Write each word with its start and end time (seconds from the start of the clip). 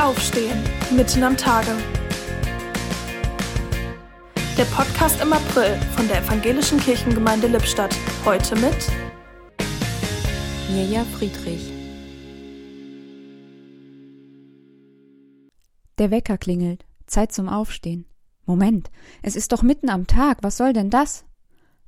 Aufstehen, 0.00 0.58
mitten 0.96 1.22
am 1.22 1.36
Tage. 1.36 1.76
Der 4.56 4.64
Podcast 4.64 5.20
im 5.20 5.30
April 5.30 5.78
von 5.94 6.08
der 6.08 6.22
Evangelischen 6.22 6.80
Kirchengemeinde 6.80 7.48
Lippstadt. 7.48 7.94
Heute 8.24 8.56
mit 8.56 8.90
Mirja 10.70 11.04
Friedrich. 11.04 11.70
Der 15.98 16.10
Wecker 16.10 16.38
klingelt. 16.38 16.86
Zeit 17.06 17.30
zum 17.32 17.50
Aufstehen. 17.50 18.06
Moment, 18.46 18.90
es 19.20 19.36
ist 19.36 19.52
doch 19.52 19.60
mitten 19.60 19.90
am 19.90 20.06
Tag. 20.06 20.38
Was 20.40 20.56
soll 20.56 20.72
denn 20.72 20.88
das? 20.88 21.26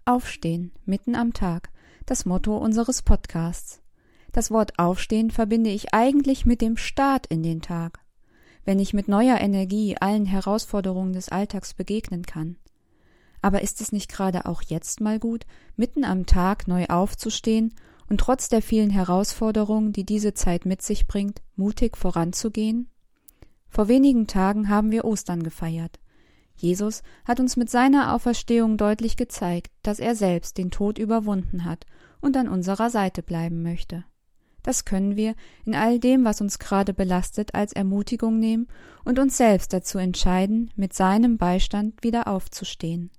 Aufstehen, 0.04 0.72
mitten 0.84 1.14
am 1.14 1.32
Tag. 1.32 1.70
Das 2.04 2.26
Motto 2.26 2.58
unseres 2.58 3.00
Podcasts. 3.00 3.82
Das 4.32 4.50
Wort 4.50 4.78
Aufstehen 4.78 5.30
verbinde 5.30 5.70
ich 5.70 5.92
eigentlich 5.92 6.46
mit 6.46 6.62
dem 6.62 6.78
Start 6.78 7.26
in 7.26 7.42
den 7.42 7.60
Tag, 7.60 8.01
wenn 8.64 8.78
ich 8.78 8.94
mit 8.94 9.08
neuer 9.08 9.38
Energie 9.40 9.96
allen 10.00 10.26
Herausforderungen 10.26 11.12
des 11.12 11.28
Alltags 11.28 11.74
begegnen 11.74 12.24
kann. 12.24 12.56
Aber 13.40 13.62
ist 13.62 13.80
es 13.80 13.90
nicht 13.92 14.10
gerade 14.10 14.46
auch 14.46 14.62
jetzt 14.62 15.00
mal 15.00 15.18
gut, 15.18 15.46
mitten 15.76 16.04
am 16.04 16.26
Tag 16.26 16.68
neu 16.68 16.86
aufzustehen 16.86 17.74
und 18.08 18.18
trotz 18.18 18.48
der 18.48 18.62
vielen 18.62 18.90
Herausforderungen, 18.90 19.92
die 19.92 20.04
diese 20.04 20.32
Zeit 20.34 20.64
mit 20.64 20.82
sich 20.82 21.06
bringt, 21.06 21.42
mutig 21.56 21.96
voranzugehen? 21.96 22.88
Vor 23.68 23.88
wenigen 23.88 24.26
Tagen 24.26 24.68
haben 24.68 24.90
wir 24.90 25.04
Ostern 25.04 25.42
gefeiert. 25.42 25.98
Jesus 26.54 27.02
hat 27.24 27.40
uns 27.40 27.56
mit 27.56 27.70
seiner 27.70 28.14
Auferstehung 28.14 28.76
deutlich 28.76 29.16
gezeigt, 29.16 29.72
dass 29.82 29.98
er 29.98 30.14
selbst 30.14 30.58
den 30.58 30.70
Tod 30.70 30.98
überwunden 30.98 31.64
hat 31.64 31.86
und 32.20 32.36
an 32.36 32.48
unserer 32.48 32.90
Seite 32.90 33.22
bleiben 33.22 33.62
möchte. 33.62 34.04
Das 34.62 34.84
können 34.84 35.16
wir 35.16 35.34
in 35.64 35.74
all 35.74 35.98
dem, 35.98 36.24
was 36.24 36.40
uns 36.40 36.58
gerade 36.58 36.94
belastet, 36.94 37.54
als 37.54 37.72
Ermutigung 37.72 38.38
nehmen 38.38 38.68
und 39.04 39.18
uns 39.18 39.36
selbst 39.36 39.72
dazu 39.72 39.98
entscheiden, 39.98 40.70
mit 40.76 40.92
seinem 40.94 41.36
Beistand 41.36 42.02
wieder 42.02 42.28
aufzustehen. 42.28 43.10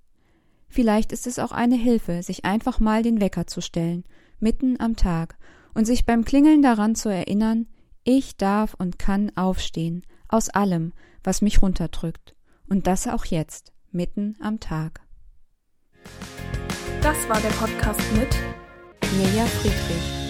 Vielleicht 0.70 1.12
ist 1.12 1.28
es 1.28 1.40
auch 1.40 1.52
eine 1.52 1.76
Hilfe, 1.76 2.24
sich 2.24 2.46
einfach 2.46 2.80
mal 2.80 3.04
den 3.04 3.22
Wecker 3.22 3.46
zu 3.46 3.62
stellen, 3.62 4.06
mitten 4.40 4.80
am 4.80 4.96
Tag, 4.96 5.38
und 5.76 5.86
sich 5.86 6.06
beim 6.06 6.24
Klingeln 6.24 6.62
daran 6.62 6.96
zu 6.96 7.10
erinnern, 7.10 7.68
ich 8.04 8.38
darf 8.38 8.74
und 8.74 9.00
kann 9.00 9.32
aufstehen, 9.36 10.04
aus 10.28 10.50
allem, 10.50 10.94
was 11.24 11.42
mich 11.42 11.62
runterdrückt, 11.62 12.36
und 12.68 12.88
das 12.88 13.08
auch 13.08 13.26
jetzt, 13.26 13.74
mitten 13.92 14.36
am 14.40 14.60
Tag. 14.60 15.02
Das 17.02 17.18
war 17.30 17.40
der 17.40 17.50
Podcast 17.50 18.02
mit 18.14 18.36
Mirja 19.18 19.46
Friedrich 19.46 20.23